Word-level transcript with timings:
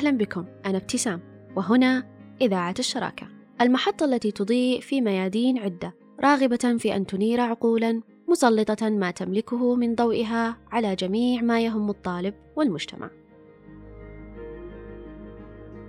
أهلا 0.00 0.10
بكم 0.10 0.46
أنا 0.66 0.78
ابتسام 0.78 1.20
وهنا 1.56 2.06
إذاعة 2.40 2.74
الشراكة. 2.78 3.28
المحطة 3.60 4.04
التي 4.04 4.30
تضيء 4.30 4.80
في 4.80 5.00
ميادين 5.00 5.58
عدة 5.58 5.94
راغبة 6.20 6.76
في 6.78 6.96
أن 6.96 7.06
تنير 7.06 7.40
عقولا 7.40 8.02
مسلطة 8.28 8.88
ما 8.88 9.10
تملكه 9.10 9.74
من 9.74 9.94
ضوئها 9.94 10.56
على 10.70 10.94
جميع 10.94 11.42
ما 11.42 11.60
يهم 11.60 11.90
الطالب 11.90 12.34
والمجتمع. 12.56 13.10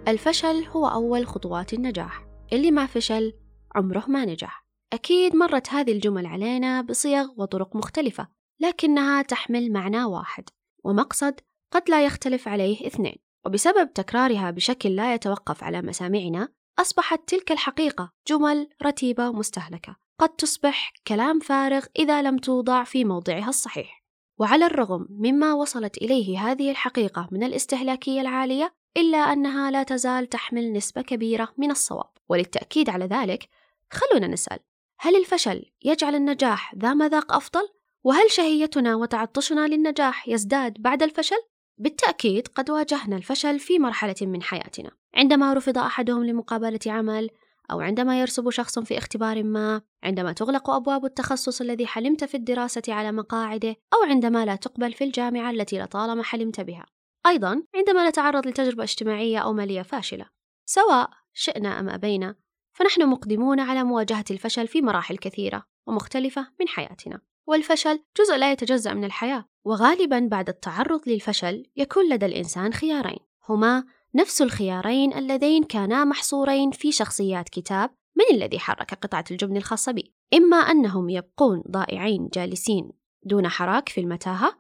الفشل 0.08 0.66
هو 0.66 0.88
أول 0.88 1.28
خطوات 1.28 1.74
النجاح 1.74 2.26
اللي 2.54 2.72
ما 2.72 2.86
فشل 2.86 3.34
عمره 3.76 4.06
ما 4.08 4.26
نجح. 4.26 4.66
أكيد 4.94 5.36
مرت 5.36 5.70
هذه 5.70 5.92
الجمل 5.92 6.26
علينا 6.26 6.82
بصيغ 6.82 7.28
وطرق 7.38 7.76
مختلفة 7.76 8.28
لكنها 8.60 9.22
تحمل 9.22 9.72
معنى 9.72 10.04
واحد 10.04 10.50
ومقصد 10.84 11.40
قد 11.72 11.90
لا 11.90 12.06
يختلف 12.06 12.48
عليه 12.48 12.88
اثنين. 12.88 13.31
وبسبب 13.46 13.94
تكرارها 13.94 14.52
بشكل 14.52 14.96
لا 14.96 15.14
يتوقف 15.14 15.64
على 15.64 15.82
مسامعنا 15.82 16.48
أصبحت 16.80 17.20
تلك 17.28 17.52
الحقيقة 17.52 18.12
جمل 18.28 18.70
رتيبة 18.84 19.32
مستهلكة 19.32 19.96
قد 20.20 20.30
تصبح 20.30 20.94
كلام 21.08 21.40
فارغ 21.40 21.86
إذا 22.00 22.22
لم 22.22 22.38
توضع 22.38 22.84
في 22.84 23.06
موضعها 23.06 23.50
الصحيح 23.50 24.04
وعلى 24.40 24.66
الرغم 24.66 25.08
مما 25.10 25.54
وصلت 25.54 25.98
إليه 25.98 26.40
هذه 26.40 26.72
الحقيقة 26.72 27.30
من 27.32 27.44
الاستهلاكية 27.44 28.22
العالية 28.22 28.74
إلا 28.98 29.18
أنها 29.18 29.72
لا 29.72 29.84
تزال 29.84 30.30
تحمل 30.30 30.74
نسبة 30.74 31.02
كبيرة 31.02 31.54
من 31.58 31.72
الصواب 31.72 32.10
وللتأكيد 32.30 32.90
على 32.90 33.06
ذلك 33.06 33.50
خلونا 33.92 34.28
نسأل 34.28 34.60
هل 35.00 35.16
الفشل 35.16 35.66
يجعل 35.84 36.16
النجاح 36.16 36.76
ذا 36.76 36.94
مذاق 36.94 37.34
أفضل؟ 37.34 37.68
وهل 38.04 38.32
شهيتنا 38.32 38.96
وتعطشنا 38.96 39.68
للنجاح 39.68 40.28
يزداد 40.28 40.74
بعد 40.80 41.04
الفشل؟ 41.04 41.42
بالتأكيد 41.78 42.48
قد 42.48 42.70
واجهنا 42.70 43.18
الفشل 43.18 43.60
في 43.60 43.80
مرحلة 43.80 44.16
من 44.22 44.44
حياتنا. 44.44 44.92
عندما 45.16 45.54
رفض 45.54 45.78
أحدهم 45.78 46.24
لمقابلة 46.24 46.80
عمل 46.88 47.30
أو 47.72 47.80
عندما 47.80 48.22
يرسب 48.22 48.50
شخص 48.50 48.80
في 48.80 48.98
اختبار 48.98 49.44
ما 49.44 49.82
عندما 50.04 50.34
تغلق 50.34 50.70
أبواب 50.70 51.06
التخصص 51.06 51.62
الذي 51.62 51.88
حلمت 51.88 52.24
في 52.24 52.38
الدراسة 52.38 52.82
على 52.88 53.12
مقاعده 53.12 53.76
أو 53.94 54.10
عندما 54.10 54.46
لا 54.46 54.56
تقبل 54.56 54.94
في 54.94 55.04
الجامعة 55.04 55.52
التي 55.52 55.80
لطالما 55.80 56.24
حلمت 56.24 56.62
بها. 56.62 56.86
أيضا 57.28 57.64
عندما 57.76 58.10
نتعرض 58.10 58.48
لتجربة 58.48 58.84
اجتماعية 58.84 59.40
أو 59.40 59.54
مالية 59.54 59.82
فاشلة 59.82 60.26
سواء 60.66 61.10
شئنا 61.34 61.80
أم 61.80 61.90
أبينا 61.90 62.36
فنحن 62.74 63.10
مقدمون 63.10 63.60
على 63.60 63.84
مواجهة 63.84 64.26
الفشل 64.32 64.68
في 64.68 64.82
مراحل 64.82 65.18
كثيرة 65.18 65.64
ومختلفة 65.88 66.48
من 66.60 66.68
حياتنا. 66.68 67.22
والفشل 67.48 68.00
جزء 68.18 68.36
لا 68.36 68.52
يتجزأ 68.52 68.94
من 68.94 69.04
الحياة 69.04 69.46
وغالبا 69.66 70.28
بعد 70.32 70.50
التعرض 70.50 71.02
للفشل 71.08 71.66
يكون 71.76 72.10
لدى 72.10 72.26
الإنسان 72.26 72.74
خيارين 72.74 73.20
هما 73.50 73.84
نفس 74.16 74.42
الخيارين 74.42 75.14
اللذين 75.14 75.64
كانا 75.64 76.06
محصورين 76.06 76.72
في 76.72 76.92
شخصيات 76.92 77.50
كتاب 77.50 77.90
من 78.16 78.38
الذي 78.38 78.60
حرك 78.60 78.94
قطعة 78.94 79.26
الجبن 79.32 79.58
الخاصة 79.58 79.92
بي 79.92 80.14
إما 80.34 80.58
أنهم 80.58 81.10
يبقون 81.10 81.64
ضائعين 81.72 82.30
جالسين 82.34 82.92
دون 83.24 83.48
حراك 83.48 83.90
في 83.90 84.02
المتاهة 84.02 84.58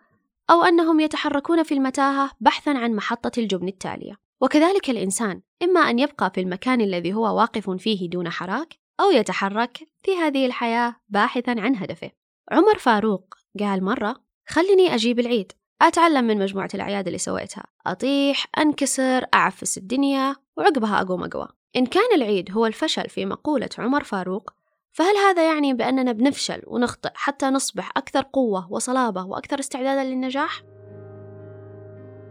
أو 0.49 0.63
أنهم 0.63 0.99
يتحركون 0.99 1.63
في 1.63 1.73
المتاهة 1.73 2.31
بحثا 2.39 2.69
عن 2.69 2.93
محطة 2.93 3.31
الجبن 3.37 3.67
التالية. 3.67 4.15
وكذلك 4.41 4.89
الإنسان 4.89 5.41
إما 5.63 5.79
أن 5.79 5.99
يبقى 5.99 6.31
في 6.35 6.41
المكان 6.41 6.81
الذي 6.81 7.13
هو 7.13 7.37
واقف 7.37 7.69
فيه 7.69 8.09
دون 8.09 8.29
حراك 8.29 8.79
أو 8.99 9.11
يتحرك 9.11 9.77
في 10.03 10.15
هذه 10.15 10.45
الحياة 10.45 10.95
باحثا 11.09 11.51
عن 11.51 11.75
هدفه. 11.75 12.11
عمر 12.51 12.77
فاروق 12.77 13.35
قال 13.59 13.83
مرة 13.83 14.15
خلني 14.47 14.95
أجيب 14.95 15.19
العيد 15.19 15.51
أتعلم 15.81 16.23
من 16.23 16.39
مجموعة 16.39 16.69
الأعياد 16.73 17.07
اللي 17.07 17.17
سويتها 17.17 17.63
أطيح 17.87 18.45
أنكسر 18.57 19.25
أعفس 19.33 19.77
الدنيا 19.77 20.35
وعقبها 20.57 21.01
أقوم 21.01 21.23
أقوى 21.23 21.47
إن 21.75 21.85
كان 21.85 22.15
العيد 22.15 22.51
هو 22.51 22.65
الفشل 22.65 23.09
في 23.09 23.25
مقولة 23.25 23.69
عمر 23.77 24.03
فاروق 24.03 24.53
فهل 24.91 25.15
هذا 25.17 25.51
يعني 25.51 25.73
بأننا 25.73 26.11
بنفشل 26.11 26.61
ونخطئ 26.67 27.11
حتى 27.13 27.45
نصبح 27.45 27.91
أكثر 27.97 28.25
قوة 28.33 28.71
وصلابة 28.71 29.25
وأكثر 29.25 29.59
استعدادا 29.59 30.03
للنجاح؟ 30.03 30.61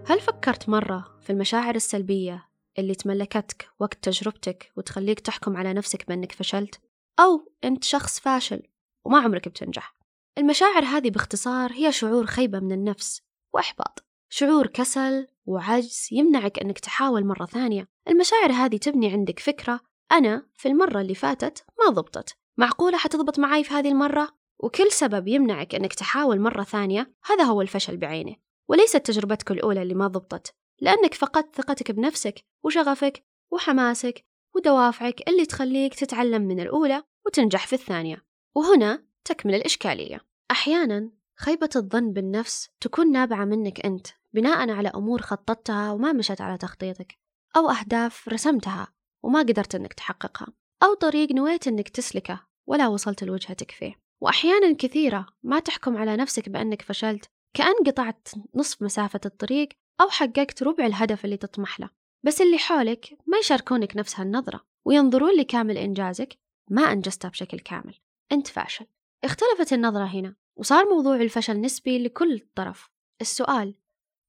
هل 0.06 0.20
فكرت 0.20 0.68
مرة 0.68 1.18
في 1.20 1.30
المشاعر 1.30 1.74
السلبية 1.74 2.48
اللي 2.78 2.94
تملكتك 2.94 3.68
وقت 3.78 3.98
تجربتك 4.02 4.72
وتخليك 4.76 5.20
تحكم 5.20 5.56
على 5.56 5.72
نفسك 5.72 6.08
بأنك 6.08 6.32
فشلت؟ 6.32 6.80
أو 7.20 7.52
أنت 7.64 7.84
شخص 7.84 8.20
فاشل 8.20 8.62
وما 9.04 9.18
عمرك 9.18 9.48
بتنجح 9.48 9.99
المشاعر 10.38 10.84
هذه 10.84 11.10
باختصار 11.10 11.72
هي 11.72 11.92
شعور 11.92 12.26
خيبة 12.26 12.60
من 12.60 12.72
النفس 12.72 13.22
وإحباط. 13.54 14.04
شعور 14.28 14.66
كسل 14.66 15.26
وعجز 15.46 16.08
يمنعك 16.12 16.58
أنك 16.58 16.78
تحاول 16.78 17.26
مرة 17.26 17.44
ثانية. 17.44 17.88
المشاعر 18.08 18.52
هذه 18.52 18.76
تبني 18.76 19.12
عندك 19.12 19.38
فكرة 19.38 19.80
أنا 20.12 20.46
في 20.56 20.68
المرة 20.68 21.00
اللي 21.00 21.14
فاتت 21.14 21.64
ما 21.78 21.90
ضبطت. 21.90 22.36
معقولة 22.58 22.98
حتضبط 22.98 23.38
معاي 23.38 23.64
في 23.64 23.74
هذه 23.74 23.88
المرة؟ 23.88 24.28
وكل 24.58 24.92
سبب 24.92 25.28
يمنعك 25.28 25.74
أنك 25.74 25.94
تحاول 25.94 26.40
مرة 26.40 26.62
ثانية 26.62 27.14
هذا 27.24 27.44
هو 27.44 27.62
الفشل 27.62 27.96
بعينه. 27.96 28.36
وليست 28.68 28.96
تجربتك 28.96 29.50
الأولى 29.50 29.82
اللي 29.82 29.94
ما 29.94 30.06
ضبطت. 30.06 30.54
لأنك 30.80 31.14
فقدت 31.14 31.56
ثقتك 31.56 31.90
بنفسك 31.90 32.44
وشغفك 32.64 33.24
وحماسك 33.52 34.24
ودوافعك 34.56 35.28
اللي 35.28 35.46
تخليك 35.46 35.94
تتعلم 35.94 36.42
من 36.42 36.60
الأولى 36.60 37.02
وتنجح 37.26 37.66
في 37.66 37.72
الثانية. 37.72 38.24
وهنا 38.54 39.09
تكمل 39.24 39.54
الإشكالية. 39.54 40.20
أحيانا 40.50 41.10
خيبة 41.36 41.70
الظن 41.76 42.12
بالنفس 42.12 42.68
تكون 42.80 43.12
نابعة 43.12 43.44
منك 43.44 43.86
أنت 43.86 44.06
بناء 44.32 44.70
على 44.70 44.88
أمور 44.88 45.22
خططتها 45.22 45.92
وما 45.92 46.12
مشت 46.12 46.40
على 46.40 46.58
تخطيطك 46.58 47.18
أو 47.56 47.70
أهداف 47.70 48.28
رسمتها 48.28 48.88
وما 49.22 49.38
قدرت 49.38 49.74
أنك 49.74 49.92
تحققها 49.92 50.46
أو 50.82 50.94
طريق 50.94 51.32
نويت 51.32 51.68
أنك 51.68 51.88
تسلكه 51.88 52.40
ولا 52.66 52.88
وصلت 52.88 53.24
لوجهتك 53.24 53.70
فيه 53.70 53.94
وأحيانا 54.20 54.72
كثيرة 54.72 55.26
ما 55.42 55.58
تحكم 55.60 55.96
على 55.96 56.16
نفسك 56.16 56.48
بأنك 56.48 56.82
فشلت 56.82 57.30
كأن 57.54 57.74
قطعت 57.86 58.28
نصف 58.54 58.82
مسافة 58.82 59.20
الطريق 59.26 59.68
أو 60.00 60.08
حققت 60.08 60.62
ربع 60.62 60.86
الهدف 60.86 61.24
اللي 61.24 61.36
تطمح 61.36 61.80
له. 61.80 61.90
بس 62.22 62.40
اللي 62.40 62.58
حولك 62.58 63.18
ما 63.26 63.38
يشاركونك 63.38 63.96
نفس 63.96 64.20
هالنظرة 64.20 64.60
وينظرون 64.84 65.36
لكامل 65.36 65.78
إنجازك 65.78 66.38
ما 66.70 66.82
أنجزته 66.82 67.28
بشكل 67.28 67.58
كامل. 67.58 67.94
أنت 68.32 68.46
فاشل. 68.46 68.86
اختلفت 69.24 69.72
النظرة 69.72 70.04
هنا 70.04 70.34
وصار 70.56 70.84
موضوع 70.84 71.16
الفشل 71.16 71.60
نسبي 71.60 72.04
لكل 72.04 72.40
طرف 72.54 72.90
السؤال 73.20 73.74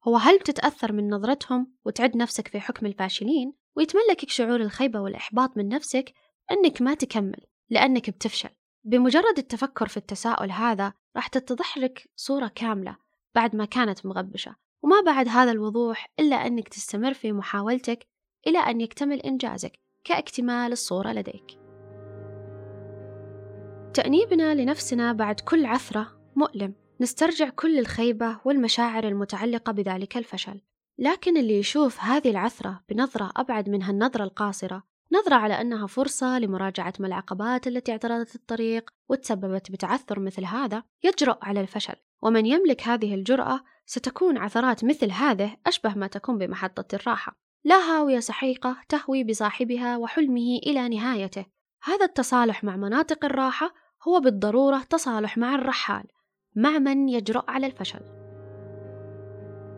هو 0.08 0.18
هل 0.18 0.40
بتتأثر 0.40 0.92
من 0.92 1.10
نظرتهم 1.10 1.74
وتعد 1.86 2.18
نفسك 2.18 2.48
في 2.48 2.60
حكم 2.60 2.86
الفاشلين؟ 2.86 3.54
ويتملكك 3.76 4.30
شعور 4.30 4.62
الخيبة 4.62 5.00
والإحباط 5.00 5.58
من 5.58 5.68
نفسك 5.68 6.14
أنك 6.52 6.82
ما 6.82 6.94
تكمل 6.94 7.46
لأنك 7.70 8.10
بتفشل. 8.10 8.50
بمجرد 8.84 9.38
التفكر 9.38 9.88
في 9.88 9.98
التساؤل 9.98 10.52
هذا 10.52 10.94
راح 11.16 11.28
تتضح 11.28 11.78
لك 11.78 12.10
صورة 12.16 12.52
كاملة 12.56 12.98
بعد 13.36 13.56
ما 13.56 13.66
كانت 13.66 14.06
مغبشة. 14.06 14.56
وما 14.84 15.02
بعد 15.02 15.28
هذا 15.28 15.52
الوضوح 15.52 16.12
إلا 16.20 16.36
أنك 16.36 16.70
تستمر 16.70 17.14
في 17.14 17.32
محاولتك 17.32 18.08
إلى 18.48 18.60
أن 18.60 18.82
يكتمل 18.82 19.20
إنجازك 19.20 19.80
كاكتمال 20.04 20.72
الصورة 20.72 21.12
لديك. 21.12 21.61
تأنيبنا 23.94 24.56
لنفسنا 24.56 25.14
بعد 25.14 25.40
كل 25.40 25.66
عثرة 25.66 26.08
مؤلم. 26.36 26.74
نسترجع 27.02 27.50
كل 27.50 27.80
الخيبة 27.80 28.40
والمشاعر 28.46 29.08
المتعلقة 29.08 29.72
بذلك 29.72 30.18
الفشل. 30.18 30.62
لكن 30.98 31.38
اللي 31.38 31.60
يشوف 31.60 32.00
هذه 32.00 32.30
العثرة 32.30 32.84
بنظرة 32.90 33.32
أبعد 33.36 33.70
من 33.70 33.84
هالنظرة 33.84 34.24
القاصرة 34.24 34.84
نظرة 35.12 35.36
على 35.36 35.62
أنها 35.62 35.88
فرصة 35.88 36.40
لمراجعة 36.40 36.94
ما 37.00 37.08
العقبات 37.08 37.68
التي 37.68 37.92
اعترضت 37.92 38.36
الطريق 38.36 38.90
وتسببت 39.10 39.72
بتعثر 39.72 40.20
مثل 40.20 40.46
هذا 40.46 40.84
يجرؤ 41.04 41.38
على 41.42 41.62
الفشل. 41.62 41.96
ومن 42.22 42.46
يملك 42.46 42.88
هذه 42.88 43.16
الجرأة 43.16 43.64
ستكون 43.86 44.38
عثرات 44.38 44.86
مثل 44.86 45.12
هذه 45.12 45.58
أشبه 45.68 45.94
ما 45.94 46.08
تكون 46.08 46.38
بمحطة 46.38 46.96
الراحة. 46.96 47.40
لا 47.64 47.76
هاوية 47.76 48.20
سحيقة 48.20 48.78
تهوي 48.90 49.24
بصاحبها 49.24 49.98
وحلمه 49.98 50.60
إلى 50.66 50.90
نهايته. 50.90 51.46
هذا 51.84 52.06
التصالح 52.06 52.64
مع 52.64 52.76
مناطق 52.76 53.26
الراحة 53.26 53.74
هو 54.08 54.20
بالضرورة 54.20 54.84
تصالح 54.90 55.38
مع 55.38 55.56
الرحال 55.56 56.04
مع 56.56 56.70
من 56.70 57.10
يجرؤ 57.10 57.44
على 57.48 57.68
الفشل. 57.68 58.02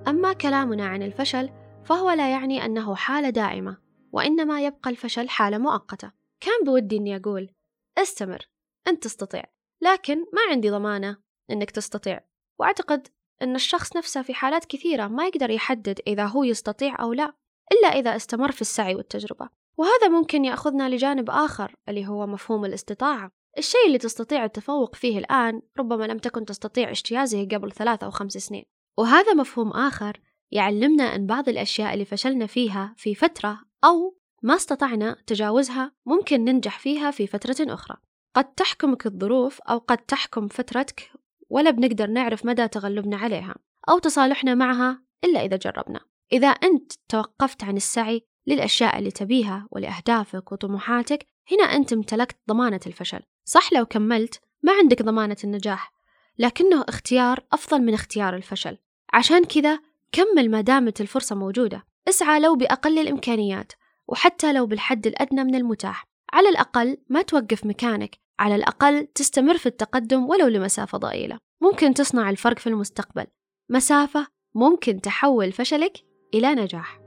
أما 0.08 0.34
كلامنا 0.34 0.86
عن 0.86 1.04
الفشل 1.04 1.50
فهو 1.86 2.12
لا 2.12 2.32
يعني 2.32 2.66
أنه 2.66 2.96
حالة 2.96 3.30
دائمة 3.30 3.78
وإنما 4.12 4.62
يبقى 4.62 4.90
الفشل 4.90 5.30
حالة 5.30 5.58
مؤقتة. 5.58 6.12
كان 6.40 6.64
بودي 6.66 6.98
أني 6.98 7.16
أقول 7.16 7.50
استمر 7.98 8.50
أنت 8.88 9.04
تستطيع. 9.04 9.44
لكن 9.82 10.18
ما 10.18 10.42
عندي 10.50 10.70
ضمانة 10.70 11.18
أنك 11.52 11.72
تستطيع. 11.72 12.20
وأعتقد 12.60 13.08
أن 13.42 13.56
الشخص 13.56 13.98
نفسه 13.98 14.22
في 14.22 14.34
حالات 14.34 14.66
كثيرة 14.66 15.08
ما 15.08 15.28
يقدر 15.28 15.50
يحدد 15.50 16.00
إذا 16.08 16.26
هو 16.26 16.44
يستطيع 16.44 17.02
أو 17.02 17.14
لا 17.14 17.34
إلا 17.72 17.88
إذا 17.88 18.16
استمر 18.16 18.52
في 18.52 18.62
السعي 18.62 18.96
والتجربة. 18.96 19.63
وهذا 19.78 20.08
ممكن 20.08 20.46
يأخذنا 20.46 20.90
لجانب 20.90 21.30
آخر 21.30 21.76
اللي 21.90 22.08
هو 22.08 22.28
مفهوم 22.28 22.66
الاستطاعة. 22.66 23.32
الشيء 23.58 23.88
اللي 23.88 23.98
تستطيع 23.98 24.46
التفوق 24.46 24.96
فيه 24.96 25.18
الآن 25.18 25.62
ربما 25.80 26.04
لم 26.04 26.18
تكن 26.18 26.46
تستطيع 26.46 26.90
اجتيازه 26.90 27.48
قبل 27.48 27.72
ثلاث 27.72 28.04
أو 28.04 28.12
خمس 28.12 28.32
سنين. 28.34 28.66
وهذا 28.98 29.34
مفهوم 29.34 29.72
آخر 29.72 30.20
يعلمنا 30.52 31.04
أن 31.04 31.26
بعض 31.26 31.50
الأشياء 31.50 31.94
اللي 31.94 32.06
فشلنا 32.06 32.46
فيها 32.46 32.94
في 32.98 33.16
فترة 33.16 33.60
أو 33.84 34.18
ما 34.44 34.56
استطعنا 34.56 35.18
تجاوزها 35.28 35.92
ممكن 36.06 36.44
ننجح 36.46 36.80
فيها 36.80 37.12
في 37.12 37.28
فترة 37.28 37.74
أخرى. 37.74 37.98
قد 38.36 38.54
تحكمك 38.54 39.06
الظروف 39.06 39.62
أو 39.62 39.78
قد 39.78 39.98
تحكم 39.98 40.48
فترتك 40.48 41.12
ولا 41.50 41.72
بنقدر 41.72 42.08
نعرف 42.08 42.46
مدى 42.46 42.68
تغلبنا 42.68 43.18
عليها 43.18 43.56
أو 43.90 44.00
تصالحنا 44.00 44.56
معها 44.56 45.04
إلا 45.24 45.46
إذا 45.46 45.58
جربنا. 45.58 46.00
إذا 46.34 46.48
أنت 46.48 46.92
توقفت 47.10 47.64
عن 47.64 47.78
السعي 47.78 48.26
للأشياء 48.48 49.00
اللي 49.00 49.12
تبيها 49.12 49.68
ولأهدافك 49.72 50.52
وطموحاتك 50.52 51.26
هنا 51.52 51.64
أنت 51.64 51.94
امتلكت 51.94 52.38
ضمانة 52.50 52.80
الفشل. 52.88 53.20
صح 53.46 53.74
لو 53.74 53.86
كملت 53.86 54.42
ما 54.64 54.74
عندك 54.74 55.02
ضمانة 55.02 55.38
النجاح 55.44 55.94
لكنه 56.40 56.86
اختيار 56.90 57.40
أفضل 57.52 57.82
من 57.82 57.94
اختيار 57.94 58.36
الفشل. 58.36 58.78
عشان 59.14 59.44
كذا 59.44 59.80
كمل 60.12 60.52
ما 60.52 60.62
دامت 60.62 61.02
الفرصة 61.02 61.36
موجودة. 61.36 61.84
اسعى 62.10 62.40
لو 62.40 62.56
بأقل 62.56 63.00
الإمكانيات 63.00 63.72
وحتى 64.08 64.54
لو 64.54 64.66
بالحد 64.66 65.08
الأدنى 65.08 65.44
من 65.44 65.56
المتاح. 65.56 66.06
على 66.34 66.50
الأقل 66.50 66.98
ما 67.10 67.22
توقف 67.22 67.66
مكانك 67.66 68.18
على 68.40 68.56
الأقل 68.56 69.08
تستمر 69.16 69.58
في 69.58 69.66
التقدم 69.66 70.30
ولو 70.30 70.48
لمسافة 70.48 70.98
ضئيلة. 70.98 71.38
ممكن 71.62 71.94
تصنع 71.94 72.30
الفرق 72.30 72.60
في 72.60 72.68
المستقبل. 72.68 73.26
مسافة 73.70 74.28
ممكن 74.56 75.02
تحول 75.02 75.52
فشلك 75.52 75.98
إلى 76.34 76.56
نجاح. 76.56 77.03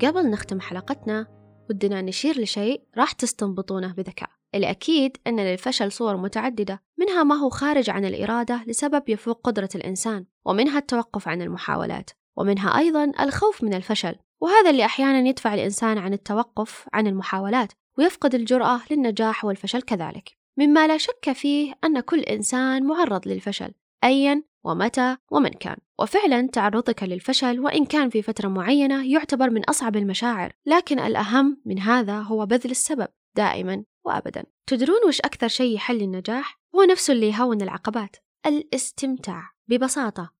قبل 0.00 0.30
نختم 0.30 0.60
حلقتنا 0.60 1.26
ودنا 1.70 2.02
نشير 2.02 2.40
لشيء 2.40 2.82
راح 2.98 3.12
تستنبطونه 3.12 3.92
بذكاء. 3.92 4.28
الأكيد 4.54 5.16
أن 5.26 5.40
للفشل 5.40 5.92
صور 5.92 6.16
متعددة 6.16 6.82
منها 6.98 7.22
ما 7.22 7.34
هو 7.34 7.50
خارج 7.50 7.90
عن 7.90 8.04
الإرادة 8.04 8.64
لسبب 8.66 9.08
يفوق 9.08 9.40
قدرة 9.44 9.68
الإنسان 9.74 10.24
ومنها 10.44 10.78
التوقف 10.78 11.28
عن 11.28 11.42
المحاولات 11.42 12.10
ومنها 12.36 12.78
أيضا 12.78 13.12
الخوف 13.20 13.64
من 13.64 13.74
الفشل 13.74 14.16
وهذا 14.40 14.70
اللي 14.70 14.84
أحيانا 14.84 15.28
يدفع 15.28 15.54
الإنسان 15.54 15.98
عن 15.98 16.12
التوقف 16.12 16.86
عن 16.92 17.06
المحاولات 17.06 17.72
ويفقد 17.98 18.34
الجرأة 18.34 18.80
للنجاح 18.90 19.44
والفشل 19.44 19.82
كذلك. 19.82 20.36
مما 20.58 20.86
لا 20.86 20.96
شك 20.96 21.32
فيه 21.32 21.74
أن 21.84 22.00
كل 22.00 22.20
إنسان 22.20 22.86
معرض 22.86 23.28
للفشل 23.28 23.72
أيا 24.04 24.42
ومتى 24.64 25.16
ومن 25.30 25.50
كان. 25.50 25.76
وفعلا 26.00 26.48
تعرضك 26.48 27.02
للفشل 27.02 27.60
وإن 27.60 27.84
كان 27.84 28.10
في 28.10 28.22
فترة 28.22 28.48
معينة 28.48 29.12
يعتبر 29.12 29.50
من 29.50 29.64
أصعب 29.64 29.96
المشاعر 29.96 30.52
لكن 30.66 30.98
الأهم 30.98 31.62
من 31.64 31.78
هذا 31.78 32.20
هو 32.20 32.46
بذل 32.46 32.70
السبب 32.70 33.08
دائما 33.36 33.84
وأبدا. 34.04 34.44
تدرون 34.66 35.08
وش 35.08 35.20
أكثر 35.20 35.48
شيء 35.48 35.74
يحل 35.74 36.02
النجاح؟ 36.02 36.60
هو 36.74 36.82
نفسه 36.82 37.12
اللي 37.12 37.28
يهون 37.28 37.62
العقبات. 37.62 38.16
الاستمتاع 38.46 39.50
ببساطة. 39.68 40.32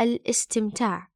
الاستمتاع. 0.00 1.10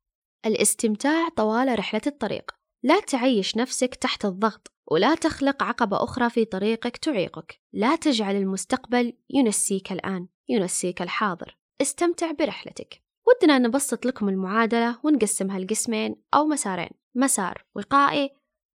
الاستمتاع 0.47 1.29
طوال 1.29 1.79
رحلة 1.79 2.03
الطريق. 2.07 2.51
لا 2.83 3.01
تعيش 3.01 3.57
نفسك 3.57 3.95
تحت 3.95 4.25
الضغط 4.25 4.73
ولا 4.91 5.15
تخلق 5.15 5.63
عقبة 5.63 6.05
أخرى 6.05 6.31
في 6.31 6.45
طريقك 6.45 6.97
تعيقك. 6.97 7.61
لا 7.73 7.97
تجعل 7.97 8.37
المستقبل 8.37 9.17
ينسيك 9.31 9.93
الآن 9.93 10.29
ينسيك 10.49 11.03
الحاضر. 11.03 11.60
استمتع 11.81 12.31
برحلتك. 12.31 13.03
ودنا 13.27 13.59
نبسط 13.59 14.07
لكم 14.07 14.29
المعادلة 14.29 14.99
ونقسمها 15.03 15.59
لقسمين 15.59 16.17
أو 16.35 16.47
مسارين 16.47 16.91
مسار 17.15 17.65
وقائي 17.75 18.31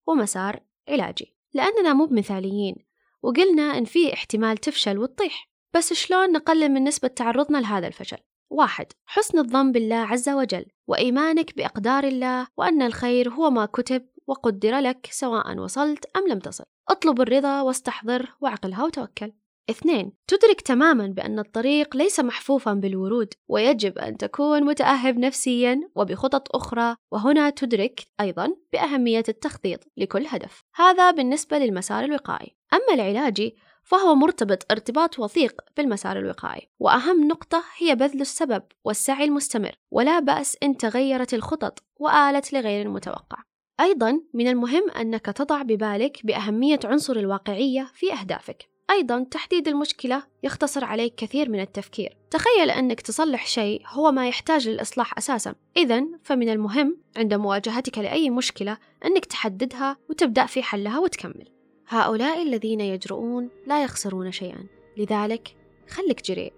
ومسار 0.07 0.59
علاجي. 0.89 1.35
لأننا 1.53 1.93
مو 1.93 2.05
بمثاليين 2.05 2.75
وقلنا 3.23 3.77
إن 3.77 3.85
في 3.85 4.13
احتمال 4.13 4.57
تفشل 4.57 4.97
وتطيح. 4.97 5.49
بس 5.75 5.93
شلون 5.93 6.31
نقلل 6.31 6.69
من 6.69 6.83
نسبة 6.83 7.07
تعرضنا 7.07 7.57
لهذا 7.57 7.87
الفشل؟ 7.87 8.17
واحد 8.49 8.85
حسن 9.05 9.39
الظن 9.39 9.71
بالله 9.71 9.95
عز 9.95 10.29
وجل 10.29 10.65
وإيمانك 10.87 11.57
بأقدار 11.57 12.03
الله 12.03 12.47
وأن 12.57 12.81
الخير 12.81 13.29
هو 13.29 13.49
ما 13.49 13.65
كتب 13.65 14.07
وقدر 14.27 14.79
لك 14.79 15.07
سواء 15.11 15.57
وصلت 15.57 16.05
أم 16.17 16.27
لم 16.27 16.39
تصل. 16.39 16.63
اطلب 16.89 17.21
الرضا 17.21 17.61
واستحضره 17.61 18.27
وعقلها 18.41 18.85
وتوكل. 18.85 19.31
اثنين 19.69 20.11
تدرك 20.27 20.61
تماما 20.61 21.07
بأن 21.07 21.39
الطريق 21.39 21.95
ليس 21.95 22.19
محفوفا 22.19 22.73
بالورود 22.73 23.33
ويجب 23.47 23.97
أن 23.97 24.17
تكون 24.17 24.63
متأهب 24.63 25.17
نفسيا 25.17 25.89
وبخطط 25.95 26.55
أخرى 26.55 26.95
وهنا 27.11 27.49
تدرك 27.49 28.01
أيضا 28.19 28.55
بأهمية 28.73 29.23
التخطيط 29.29 29.79
لكل 29.97 30.25
هدف. 30.27 30.63
هذا 30.75 31.11
بالنسبة 31.11 31.57
للمسار 31.57 32.03
الوقائي. 32.03 32.55
أما 32.73 32.93
العلاجي 32.93 33.55
فهو 33.83 34.15
مرتبط 34.15 34.71
ارتباط 34.71 35.19
وثيق 35.19 35.61
بالمسار 35.77 36.19
الوقائي 36.19 36.69
وأهم 36.79 37.27
نقطة 37.27 37.63
هي 37.77 37.95
بذل 37.95 38.21
السبب 38.21 38.63
والسعي 38.83 39.23
المستمر 39.25 39.75
ولا 39.91 40.19
بأس 40.19 40.57
إن 40.63 40.77
تغيرت 40.77 41.33
الخطط 41.33 41.83
وآلت 41.99 42.53
لغير 42.53 42.85
المتوقع. 42.85 43.37
أيضا 43.79 44.21
من 44.33 44.47
المهم 44.47 44.89
أنك 44.89 45.25
تضع 45.25 45.61
ببالك 45.61 46.25
بأهمية 46.25 46.79
عنصر 46.85 47.15
الواقعية 47.15 47.91
في 47.93 48.13
أهدافك. 48.13 48.74
أيضا 48.91 49.23
تحديد 49.31 49.67
المشكلة 49.67 50.23
يختصر 50.43 50.85
عليك 50.85 51.15
كثير 51.15 51.49
من 51.49 51.59
التفكير. 51.59 52.17
تخيل 52.31 52.69
أنك 52.69 53.01
تصلح 53.01 53.47
شيء 53.47 53.81
هو 53.87 54.11
ما 54.11 54.27
يحتاج 54.27 54.69
للإصلاح 54.69 55.17
أساسا. 55.17 55.55
إذا 55.77 56.05
فمن 56.23 56.49
المهم 56.49 56.97
عند 57.17 57.33
مواجهتك 57.33 57.97
لأي 57.97 58.29
مشكلة 58.29 58.77
أنك 59.05 59.25
تحددها 59.25 59.97
وتبدأ 60.09 60.45
في 60.45 60.63
حلها 60.63 60.99
وتكمل. 60.99 61.49
هؤلاء 61.87 62.43
الذين 62.43 62.81
يجرؤون 62.81 63.49
لا 63.67 63.83
يخسرون 63.83 64.31
شيئا. 64.31 64.65
لذلك 64.97 65.55
خلك 65.89 66.25
جريء 66.25 66.53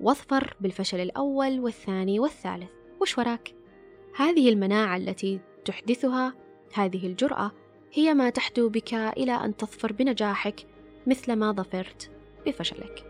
واظفر 0.00 0.56
بالفشل 0.60 1.00
الأول 1.00 1.60
والثاني 1.60 2.20
والثالث. 2.20 2.70
وش 3.00 3.18
وراك؟ 3.18 3.54
هذه 4.16 4.48
المناعة 4.48 4.96
التي 4.96 5.40
تحدثها 5.64 6.34
هذه 6.74 7.06
الجرأة 7.06 7.52
هي 7.92 8.14
ما 8.14 8.30
تحدو 8.30 8.68
بك 8.68 8.94
إلى 8.94 9.32
أن 9.32 9.56
تظفر 9.56 9.92
بنجاحك 9.92 10.66
مثل 11.08 11.32
ما 11.36 11.52
ظفرت 11.52 12.10
بفشلك. 12.46 13.07